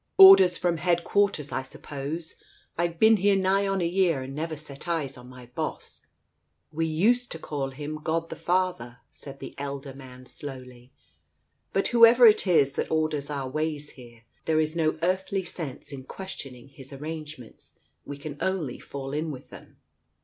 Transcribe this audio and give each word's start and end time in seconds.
Orders 0.17 0.57
from 0.57 0.77
headquarters, 0.77 1.51
I 1.51 1.61
suppose? 1.61 2.33
I've 2.75 2.97
been 2.97 3.17
here 3.17 3.35
nigh 3.35 3.67
on 3.67 3.81
a 3.81 3.85
year 3.87 4.23
and 4.23 4.33
never 4.33 4.57
set 4.57 4.87
eyes 4.87 5.15
on 5.15 5.29
my 5.29 5.45
boss!" 5.45 6.01
"We 6.71 6.87
used 6.87 7.31
to 7.33 7.37
call 7.37 7.69
him 7.69 7.99
God 8.01 8.29
the 8.31 8.35
Father," 8.35 8.97
said 9.11 9.39
the 9.39 9.53
elder 9.59 9.93
man 9.93 10.25
slowly.... 10.25 10.91
"But 11.71 11.89
whoever 11.89 12.25
it 12.25 12.47
is 12.47 12.71
that 12.71 12.89
orders 12.89 13.29
our 13.29 13.47
ways 13.47 13.91
here, 13.91 14.23
there 14.45 14.59
is 14.59 14.75
no 14.75 14.97
earthly 15.03 15.43
sense 15.45 15.91
in 15.91 16.05
questioning 16.05 16.69
His 16.69 16.91
arrangements, 16.91 17.75
we 18.03 18.17
can 18.17 18.37
only 18.41 18.79
fall 18.79 19.13
in 19.13 19.29
with 19.29 19.51
them. 19.51 19.77